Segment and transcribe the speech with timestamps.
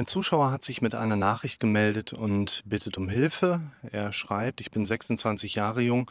[0.00, 3.60] Ein Zuschauer hat sich mit einer Nachricht gemeldet und bittet um Hilfe.
[3.82, 6.10] Er schreibt, ich bin 26 Jahre jung,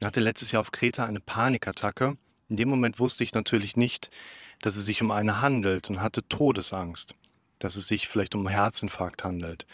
[0.00, 2.16] hatte letztes Jahr auf Kreta eine Panikattacke.
[2.48, 4.12] In dem Moment wusste ich natürlich nicht,
[4.60, 7.16] dass es sich um eine handelt und hatte Todesangst,
[7.58, 9.66] dass es sich vielleicht um einen Herzinfarkt handelt.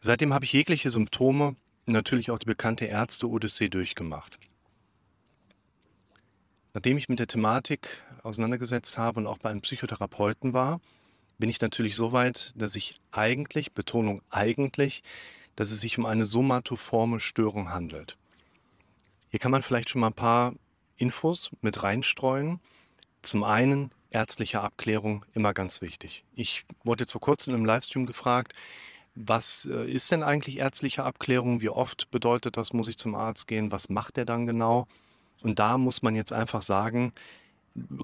[0.00, 4.38] Seitdem habe ich jegliche Symptome, natürlich auch die bekannte Ärzte-Odyssee durchgemacht.
[6.72, 7.86] Nachdem ich mit der Thematik
[8.22, 10.80] auseinandergesetzt habe und auch bei einem Psychotherapeuten war,
[11.38, 15.02] bin ich natürlich so weit, dass ich eigentlich, Betonung eigentlich,
[15.56, 18.16] dass es sich um eine somatoforme Störung handelt.
[19.30, 20.54] Hier kann man vielleicht schon mal ein paar
[20.96, 22.60] Infos mit reinstreuen.
[23.22, 26.24] Zum einen ärztliche Abklärung immer ganz wichtig.
[26.34, 28.52] Ich wurde jetzt vor kurzem im Livestream gefragt,
[29.16, 31.60] was äh, ist denn eigentlich ärztliche Abklärung?
[31.60, 33.70] Wie oft bedeutet das, muss ich zum Arzt gehen?
[33.70, 34.86] Was macht der dann genau?
[35.42, 37.12] Und da muss man jetzt einfach sagen,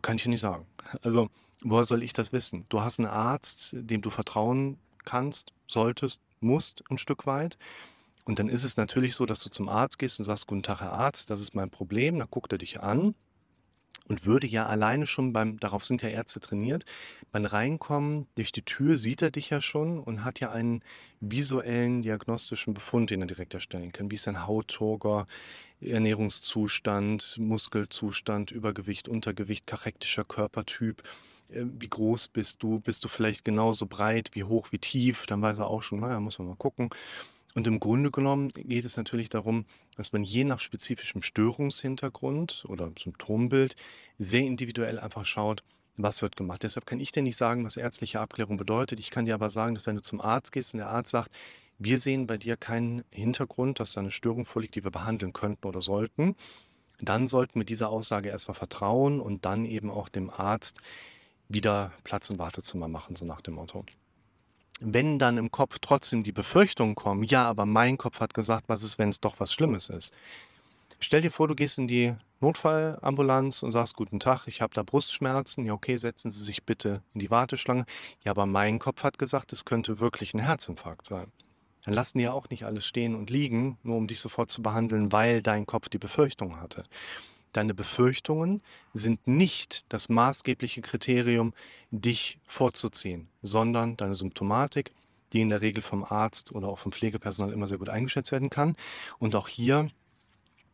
[0.02, 0.66] kann ich nicht sagen.
[1.02, 1.30] Also
[1.62, 2.64] Woher soll ich das wissen?
[2.68, 7.58] Du hast einen Arzt, dem du vertrauen kannst, solltest, musst ein Stück weit.
[8.24, 10.80] Und dann ist es natürlich so, dass du zum Arzt gehst und sagst, guten Tag,
[10.80, 12.18] Herr Arzt, das ist mein Problem.
[12.18, 13.14] Dann guckt er dich an
[14.10, 16.84] und würde ja alleine schon beim, darauf sind ja Ärzte trainiert,
[17.30, 20.82] beim Reinkommen durch die Tür sieht er dich ja schon und hat ja einen
[21.20, 24.10] visuellen diagnostischen Befund, den er direkt erstellen kann.
[24.10, 25.26] Wie ist dein Hautturger,
[25.80, 31.02] Ernährungszustand, Muskelzustand, Übergewicht, Untergewicht, kachektischer Körpertyp
[31.52, 32.80] äh, wie groß bist du?
[32.80, 35.26] Bist du vielleicht genauso breit, wie hoch, wie tief?
[35.26, 36.90] Dann weiß er auch schon, naja, muss man mal gucken.
[37.54, 39.64] Und im Grunde genommen geht es natürlich darum,
[39.96, 43.74] dass man je nach spezifischem Störungshintergrund oder Symptombild
[44.18, 45.64] sehr individuell einfach schaut,
[45.96, 46.62] was wird gemacht.
[46.62, 49.00] Deshalb kann ich dir nicht sagen, was ärztliche Abklärung bedeutet.
[49.00, 51.32] Ich kann dir aber sagen, dass wenn du zum Arzt gehst und der Arzt sagt,
[51.78, 55.66] wir sehen bei dir keinen Hintergrund, dass da eine Störung vorliegt, die wir behandeln könnten
[55.66, 56.36] oder sollten,
[57.00, 60.80] dann sollten wir dieser Aussage erstmal vertrauen und dann eben auch dem Arzt
[61.50, 63.84] wieder Platz im Wartezimmer machen, so nach dem Motto.
[64.80, 68.82] Wenn dann im Kopf trotzdem die Befürchtungen kommen, ja, aber mein Kopf hat gesagt, was
[68.82, 70.14] ist, wenn es doch was Schlimmes ist.
[71.00, 74.82] Stell dir vor, du gehst in die Notfallambulanz und sagst, guten Tag, ich habe da
[74.82, 75.66] Brustschmerzen.
[75.66, 77.84] Ja, okay, setzen Sie sich bitte in die Warteschlange.
[78.24, 81.30] Ja, aber mein Kopf hat gesagt, es könnte wirklich ein Herzinfarkt sein.
[81.84, 84.62] Dann lassen die ja auch nicht alles stehen und liegen, nur um dich sofort zu
[84.62, 86.84] behandeln, weil dein Kopf die Befürchtung hatte.
[87.52, 88.62] Deine Befürchtungen
[88.92, 91.52] sind nicht das maßgebliche Kriterium,
[91.90, 94.92] dich vorzuziehen, sondern deine Symptomatik,
[95.32, 98.50] die in der Regel vom Arzt oder auch vom Pflegepersonal immer sehr gut eingeschätzt werden
[98.50, 98.76] kann.
[99.18, 99.88] Und auch hier,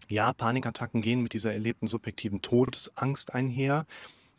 [0.08, 3.86] ja, Panikattacken gehen mit dieser erlebten subjektiven Todesangst einher.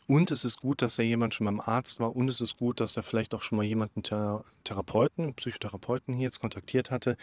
[0.08, 2.80] Und es ist gut, dass er jemand schon beim Arzt war und es ist gut,
[2.80, 4.04] dass er vielleicht auch schon mal jemanden
[4.64, 7.18] Therapeuten, Psychotherapeuten hier jetzt kontaktiert hatte,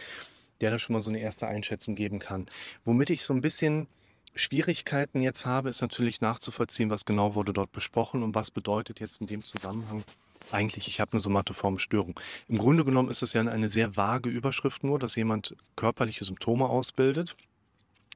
[0.61, 2.47] der da schon mal so eine erste Einschätzung geben kann.
[2.83, 3.87] Womit ich so ein bisschen
[4.35, 9.21] Schwierigkeiten jetzt habe, ist natürlich nachzuvollziehen, was genau wurde dort besprochen und was bedeutet jetzt
[9.21, 10.03] in dem Zusammenhang
[10.51, 12.19] eigentlich, ich habe eine somatoforme Störung.
[12.47, 16.65] Im Grunde genommen ist es ja eine sehr vage Überschrift nur, dass jemand körperliche Symptome
[16.65, 17.35] ausbildet,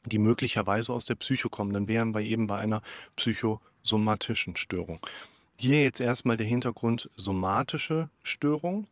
[0.05, 1.73] die möglicherweise aus der Psycho kommen.
[1.73, 2.81] Dann wären wir eben bei einer
[3.15, 4.99] psychosomatischen Störung.
[5.57, 8.87] Hier jetzt erstmal der Hintergrund somatische Störung.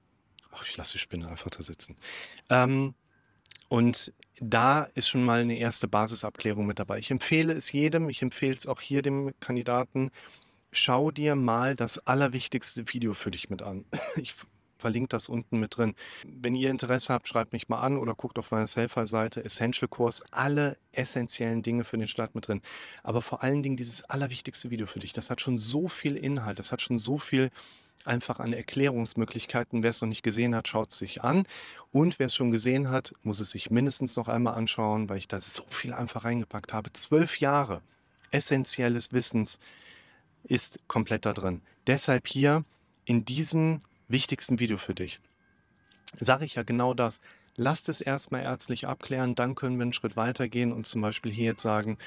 [0.51, 1.95] Ach, ich lasse die Spinne einfach da sitzen.
[2.49, 2.93] Ähm,
[3.69, 6.99] und da ist schon mal eine erste Basisabklärung mit dabei.
[6.99, 10.11] Ich empfehle es jedem, ich empfehle es auch hier dem Kandidaten,
[10.71, 13.85] schau dir mal das allerwichtigste Video für dich mit an.
[14.17, 14.35] Ich
[14.77, 15.95] verlinke das unten mit drin.
[16.23, 20.23] Wenn ihr Interesse habt, schreibt mich mal an oder guckt auf meiner Selfie-Seite, Essential Course,
[20.29, 22.61] alle essentiellen Dinge für den Start mit drin.
[23.01, 26.59] Aber vor allen Dingen dieses allerwichtigste Video für dich, das hat schon so viel Inhalt,
[26.59, 27.49] das hat schon so viel
[28.05, 29.83] einfach an Erklärungsmöglichkeiten.
[29.83, 31.45] Wer es noch nicht gesehen hat, schaut es sich an.
[31.91, 35.27] Und wer es schon gesehen hat, muss es sich mindestens noch einmal anschauen, weil ich
[35.27, 36.93] da so viel einfach reingepackt habe.
[36.93, 37.81] Zwölf Jahre
[38.31, 39.59] essentielles Wissens
[40.43, 41.61] ist komplett da drin.
[41.87, 42.63] Deshalb hier
[43.05, 45.19] in diesem wichtigsten Video für dich
[46.19, 47.19] sage ich ja genau das.
[47.55, 51.45] Lasst es erstmal ärztlich abklären, dann können wir einen Schritt weitergehen und zum Beispiel hier
[51.45, 51.97] jetzt sagen,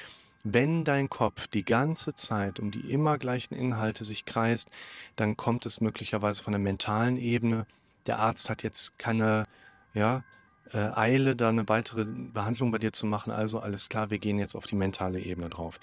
[0.43, 4.69] wenn dein Kopf die ganze Zeit um die immer gleichen Inhalte sich kreist,
[5.15, 7.65] dann kommt es möglicherweise von der mentalen Ebene.
[8.07, 9.47] Der Arzt hat jetzt keine
[9.93, 10.23] ja,
[10.73, 13.31] äh, Eile, da eine weitere Behandlung bei dir zu machen.
[13.31, 15.79] Also alles klar, wir gehen jetzt auf die mentale Ebene drauf.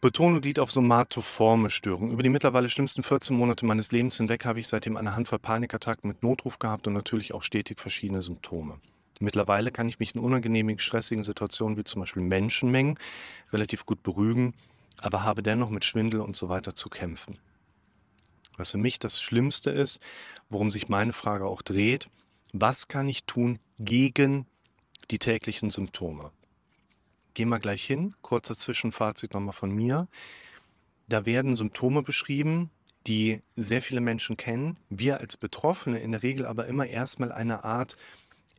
[0.00, 2.10] Betonung liegt auf somatoforme Störungen.
[2.10, 6.08] Über die mittlerweile schlimmsten 14 Monate meines Lebens hinweg habe ich seitdem eine Handvoll Panikattacken
[6.08, 8.80] mit Notruf gehabt und natürlich auch stetig verschiedene Symptome.
[9.20, 12.98] Mittlerweile kann ich mich in unangenehmen, stressigen Situationen wie zum Beispiel Menschenmengen
[13.52, 14.54] relativ gut beruhigen,
[14.98, 17.38] aber habe dennoch mit Schwindel und so weiter zu kämpfen.
[18.56, 20.00] Was für mich das Schlimmste ist,
[20.48, 22.08] worum sich meine Frage auch dreht,
[22.52, 24.46] was kann ich tun gegen
[25.10, 26.30] die täglichen Symptome?
[27.34, 30.06] Gehen wir gleich hin, kurzer Zwischenfazit nochmal von mir.
[31.08, 32.70] Da werden Symptome beschrieben,
[33.06, 37.64] die sehr viele Menschen kennen, wir als Betroffene in der Regel aber immer erstmal eine
[37.64, 37.96] Art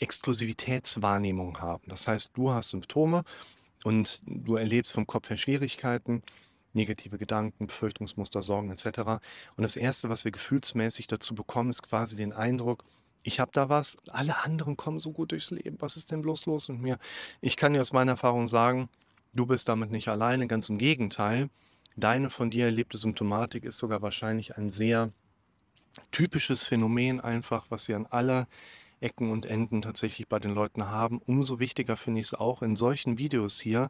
[0.04, 1.84] Exklusivitätswahrnehmung haben.
[1.88, 3.24] Das heißt, du hast Symptome
[3.86, 6.24] und du erlebst vom Kopf her Schwierigkeiten,
[6.74, 9.00] negative Gedanken, Befürchtungsmuster, Sorgen etc.
[9.56, 12.84] Und das Erste, was wir gefühlsmäßig dazu bekommen, ist quasi den Eindruck,
[13.24, 16.46] ich habe da was, alle anderen kommen so gut durchs Leben, was ist denn bloß
[16.48, 17.00] los mit mir?
[17.40, 18.90] Ich kann dir aus meiner Erfahrung sagen,
[19.34, 21.50] du bist damit nicht alleine, ganz im Gegenteil.
[21.96, 25.14] Deine von dir erlebte Symptomatik ist sogar wahrscheinlich ein sehr
[26.12, 28.48] typisches Phänomen einfach, was wir an aller
[29.04, 31.20] Ecken und Enden tatsächlich bei den Leuten haben.
[31.20, 33.90] Umso wichtiger finde ich es auch in solchen Videos hier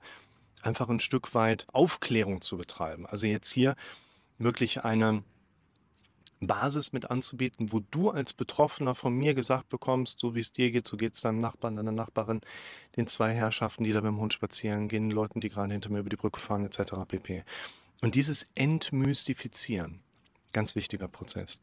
[0.61, 3.05] einfach ein Stück weit Aufklärung zu betreiben.
[3.05, 3.75] Also jetzt hier
[4.37, 5.23] wirklich eine
[6.47, 10.71] Basis mit anzubieten, wo du als Betroffener von mir gesagt bekommst, so wie es dir
[10.71, 12.41] geht, so geht es deinem Nachbarn, deiner Nachbarin,
[12.95, 15.89] den zwei Herrschaften, die da mit dem Hund spazieren gehen, den Leuten, die gerade hinter
[15.89, 16.93] mir über die Brücke fahren, etc.
[17.07, 17.43] pp.
[18.01, 20.01] Und dieses Entmystifizieren,
[20.51, 21.61] ganz wichtiger Prozess.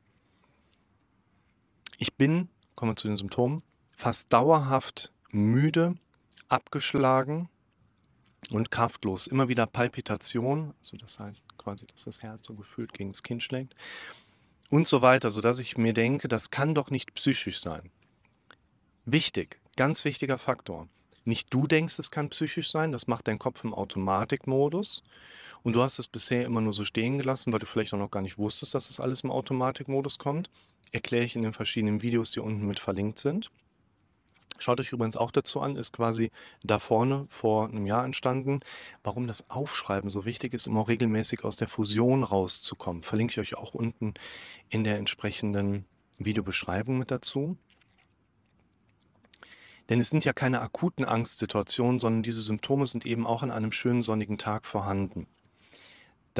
[1.99, 2.49] Ich bin,
[2.81, 5.97] kommen wir zu den Symptomen, fast dauerhaft müde,
[6.49, 7.51] abgeschlagen
[8.53, 9.27] und kraftlos.
[9.27, 13.39] Immer wieder Palpitation, also das heißt quasi, dass das Herz so gefühlt gegen das Kinn
[13.39, 13.75] schlägt
[14.71, 17.91] und so weiter, sodass ich mir denke, das kann doch nicht psychisch sein.
[19.05, 20.89] Wichtig, ganz wichtiger Faktor.
[21.27, 25.03] Nicht du denkst, es kann psychisch sein, das macht dein Kopf im Automatikmodus.
[25.63, 28.11] Und du hast es bisher immer nur so stehen gelassen, weil du vielleicht auch noch
[28.11, 30.51] gar nicht wusstest, dass das alles im Automatikmodus kommt.
[30.93, 33.51] Erkläre ich in den verschiedenen Videos, die unten mit verlinkt sind.
[34.59, 36.31] Schaut euch übrigens auch dazu an, ist quasi
[36.63, 38.61] da vorne vor einem Jahr entstanden.
[39.03, 43.41] Warum das Aufschreiben so wichtig ist, um auch regelmäßig aus der Fusion rauszukommen, verlinke ich
[43.41, 44.15] euch auch unten
[44.69, 45.87] in der entsprechenden
[46.19, 47.57] Videobeschreibung mit dazu.
[49.89, 53.73] Denn es sind ja keine akuten Angstsituationen, sondern diese Symptome sind eben auch an einem
[53.73, 55.27] schönen sonnigen Tag vorhanden.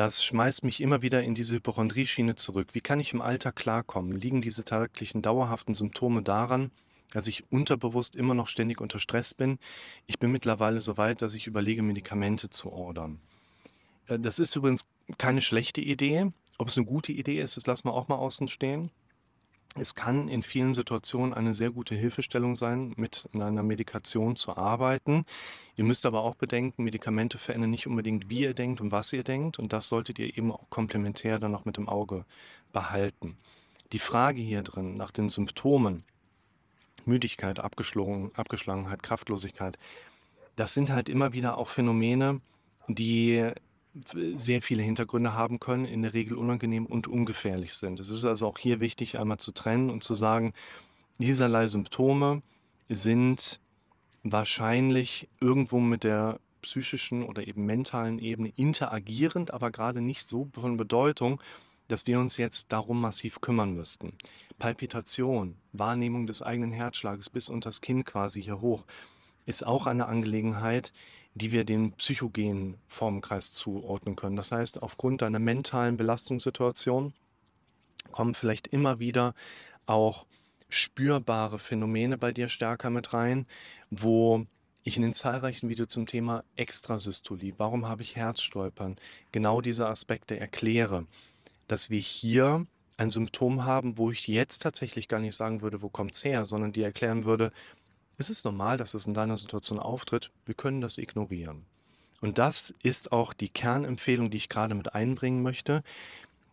[0.01, 2.69] Das schmeißt mich immer wieder in diese Hypochondrie-Schiene zurück.
[2.73, 4.13] Wie kann ich im Alter klarkommen?
[4.13, 6.71] Liegen diese täglichen dauerhaften Symptome daran,
[7.11, 9.59] dass ich unterbewusst immer noch ständig unter Stress bin.
[10.07, 13.21] Ich bin mittlerweile so weit, dass ich überlege, Medikamente zu ordern.
[14.07, 14.87] Äh, das ist übrigens
[15.19, 16.33] keine schlechte Idee.
[16.57, 18.91] Ob es eine gute Idee ist, das lassen wir auch mal außen stehen.
[19.77, 25.25] Es kann in vielen Situationen eine sehr gute Hilfestellung sein, mit einer Medikation zu arbeiten.
[25.77, 29.23] Ihr müsst aber auch bedenken, Medikamente verändern nicht unbedingt, wie ihr denkt und was ihr
[29.23, 29.59] denkt.
[29.61, 32.25] Und das solltet ihr eben auch komplementär dann noch mit dem Auge
[32.73, 33.37] behalten.
[33.93, 36.05] Die Frage hier drin nach den Symptomen
[37.07, 39.79] Müdigkeit, Abgeschlagenheit, Kraftlosigkeit.
[40.57, 42.41] Das sind halt immer wieder auch Phänomene,
[42.89, 43.51] die
[44.35, 48.01] sehr viele Hintergründe haben können, in der Regel unangenehm und ungefährlich sind.
[48.01, 50.53] Es ist also auch hier wichtig, einmal zu trennen und zu sagen,
[51.19, 52.43] dieserlei Symptome
[52.89, 53.61] sind
[54.23, 60.77] wahrscheinlich irgendwo mit der psychischen oder eben mentalen Ebene interagierend, aber gerade nicht so von
[60.77, 61.41] Bedeutung,
[61.89, 64.13] dass wir uns jetzt darum massiv kümmern müssten.
[64.59, 68.85] Palpitation, Wahrnehmung des eigenen Herzschlages bis unter das Kinn quasi hier hoch,
[69.47, 70.93] ist auch eine Angelegenheit,
[71.35, 74.37] die wir dem psychogenen Formenkreis zuordnen können.
[74.37, 77.15] Das heißt, aufgrund deiner mentalen Belastungssituation
[78.11, 79.35] kommen vielleicht immer wieder
[79.87, 80.27] auch
[80.69, 83.47] spürbare Phänomene bei dir stärker mit rein,
[83.91, 84.47] wo
[84.83, 88.97] ich in den zahlreichen Videos zum Thema Extrasystolie, warum habe ich Herzstolpern,
[89.31, 91.07] genau diese Aspekte erkläre
[91.71, 92.67] dass wir hier
[92.97, 96.45] ein Symptom haben, wo ich jetzt tatsächlich gar nicht sagen würde, wo kommt es her,
[96.45, 97.53] sondern die erklären würde,
[98.21, 101.65] es ist normal, dass es in deiner Situation auftritt, wir können das ignorieren.
[102.21, 105.83] Und das ist auch die Kernempfehlung, die ich gerade mit einbringen möchte.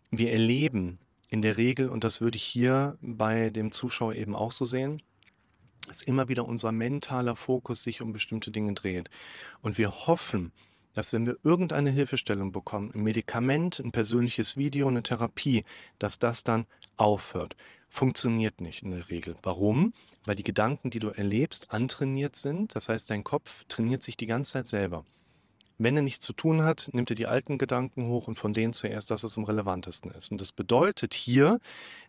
[0.09, 0.97] Wir erleben
[1.29, 5.01] in der Regel, und das würde ich hier bei dem Zuschauer eben auch so sehen,
[5.87, 9.09] dass immer wieder unser mentaler Fokus sich um bestimmte Dinge dreht.
[9.61, 10.53] Und wir hoffen,
[10.93, 15.65] dass wenn wir irgendeine Hilfestellung bekommen, ein Medikament, ein persönliches Video, eine Therapie,
[15.99, 17.57] dass das dann aufhört.
[17.89, 19.35] Funktioniert nicht in der Regel.
[19.43, 19.93] Warum?
[20.25, 22.75] Weil die Gedanken, die du erlebst, antrainiert sind.
[22.75, 25.05] Das heißt, dein Kopf trainiert sich die ganze Zeit selber.
[25.77, 28.73] Wenn er nichts zu tun hat, nimmt er die alten Gedanken hoch und von denen
[28.73, 30.31] zuerst, dass es am relevantesten ist.
[30.31, 31.59] Und das bedeutet hier,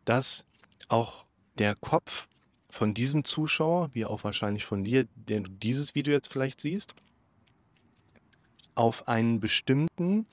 [0.05, 0.47] dass
[0.89, 1.25] auch
[1.59, 2.29] der Kopf
[2.71, 6.95] von diesem Zuschauer, wie auch wahrscheinlich von dir, der du dieses Video jetzt vielleicht siehst,
[8.75, 10.27] auf einen bestimmten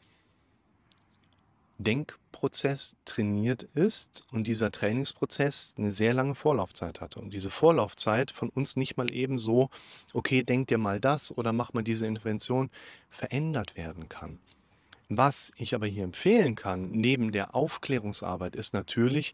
[1.77, 7.19] Denkprozess trainiert ist und dieser Trainingsprozess eine sehr lange Vorlaufzeit hatte.
[7.19, 9.69] Und diese Vorlaufzeit von uns nicht mal eben so,
[10.13, 12.69] okay, denk dir mal das oder mach mal diese Intervention,
[13.09, 14.39] verändert werden kann.
[15.09, 19.33] Was ich aber hier empfehlen kann, neben der Aufklärungsarbeit, ist natürlich,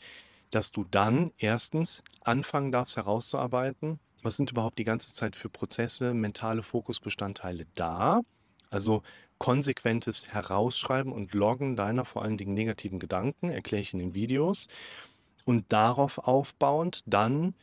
[0.50, 6.14] dass du dann erstens anfangen darfst herauszuarbeiten, was sind überhaupt die ganze Zeit für Prozesse,
[6.14, 8.22] mentale Fokusbestandteile da,
[8.70, 9.02] also
[9.42, 14.68] konsequentes Herausschreiben und Loggen deiner vor allen Dingen negativen Gedanken, erkläre ich in den Videos.
[15.46, 17.56] Und darauf aufbauend dann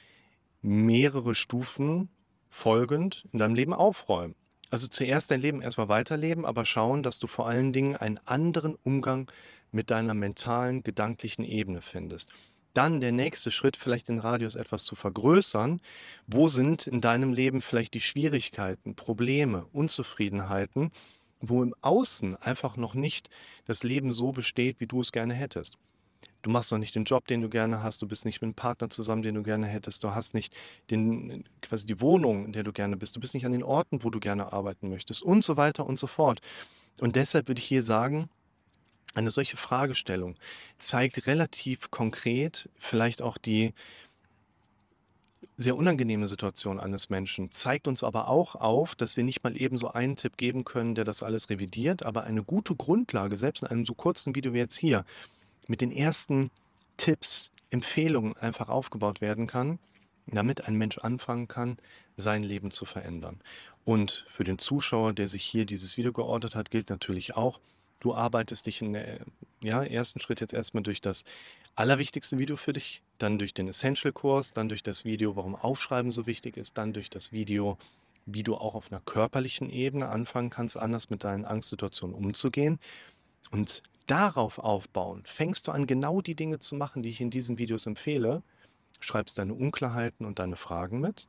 [0.61, 2.09] mehrere Stufen
[2.49, 4.35] folgend in deinem Leben aufräumen.
[4.71, 8.75] Also zuerst dein Leben erstmal weiterleben, aber schauen, dass du vor allen Dingen einen anderen
[8.83, 9.31] Umgang
[9.71, 12.33] mit deiner mentalen, gedanklichen Ebene findest.
[12.75, 15.81] Dann der nächste Schritt, vielleicht den Radius etwas zu vergrößern.
[16.27, 20.91] Wo sind in deinem Leben vielleicht die Schwierigkeiten, Probleme, Unzufriedenheiten,
[21.41, 23.31] wo im Außen einfach noch nicht
[23.67, 25.79] das Leben so besteht, wie du es gerne hättest?
[26.43, 28.55] Du machst noch nicht den Job, den du gerne hast, du bist nicht mit einem
[28.55, 30.55] Partner zusammen, den du gerne hättest, du hast nicht
[30.91, 34.03] den, quasi die Wohnung, in der du gerne bist, du bist nicht an den Orten,
[34.05, 36.41] wo du gerne arbeiten möchtest und so weiter und so fort.
[37.01, 38.29] Und deshalb würde ich hier sagen,
[39.15, 40.37] eine solche Fragestellung
[40.79, 43.75] zeigt relativ konkret vielleicht auch die
[45.57, 49.79] sehr unangenehme Situation eines Menschen, zeigt uns aber auch auf, dass wir nicht mal eben
[49.79, 53.69] so einen Tipp geben können, der das alles revidiert, aber eine gute Grundlage, selbst in
[53.69, 55.05] einem so kurzen Video wie jetzt hier,
[55.67, 56.51] mit den ersten
[56.97, 59.79] Tipps, Empfehlungen einfach aufgebaut werden kann,
[60.27, 61.77] damit ein Mensch anfangen kann,
[62.17, 63.41] sein Leben zu verändern.
[63.85, 67.61] Und für den Zuschauer, der sich hier dieses Video geordert hat, gilt natürlich auch,
[68.01, 69.21] du arbeitest dich in der
[69.61, 71.25] ja, ersten Schritt jetzt erstmal durch das
[71.75, 76.27] allerwichtigste Video für dich, dann durch den Essential-Kurs, dann durch das Video, warum Aufschreiben so
[76.27, 77.79] wichtig ist, dann durch das Video,
[78.27, 82.79] wie du auch auf einer körperlichen Ebene anfangen kannst, anders mit deinen Angstsituationen umzugehen.
[83.51, 87.59] Und darauf aufbauen, fängst du an, genau die Dinge zu machen, die ich in diesen
[87.59, 88.43] Videos empfehle,
[89.01, 91.29] schreibst deine Unklarheiten und deine Fragen mit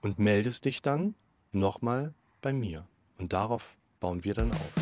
[0.00, 1.14] und meldest dich dann
[1.52, 2.86] nochmal bei mir.
[3.18, 4.81] Und darauf bauen wir dann auf.